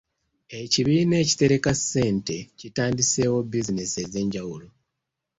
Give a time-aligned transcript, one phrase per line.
[0.61, 4.67] Ekibiina ekitereka ssente kitandiseewo bizinensi ez'enjawulo.